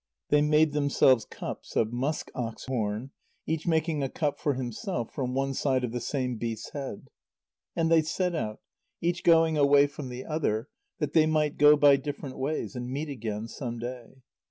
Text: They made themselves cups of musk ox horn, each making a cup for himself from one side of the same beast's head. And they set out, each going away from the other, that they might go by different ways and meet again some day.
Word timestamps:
They 0.29 0.41
made 0.41 0.71
themselves 0.73 1.25
cups 1.25 1.75
of 1.75 1.93
musk 1.93 2.31
ox 2.33 2.65
horn, 2.65 3.11
each 3.45 3.67
making 3.67 4.01
a 4.01 4.09
cup 4.09 4.39
for 4.39 4.55
himself 4.55 5.13
from 5.13 5.35
one 5.35 5.53
side 5.53 5.83
of 5.83 5.91
the 5.91 5.99
same 5.99 6.37
beast's 6.37 6.71
head. 6.71 7.09
And 7.75 7.91
they 7.91 8.01
set 8.01 8.33
out, 8.33 8.61
each 8.99 9.23
going 9.23 9.59
away 9.59 9.85
from 9.85 10.09
the 10.09 10.25
other, 10.25 10.69
that 10.97 11.13
they 11.13 11.27
might 11.27 11.59
go 11.59 11.77
by 11.77 11.97
different 11.97 12.39
ways 12.39 12.75
and 12.75 12.89
meet 12.89 13.09
again 13.09 13.47
some 13.47 13.77
day. 13.77 14.23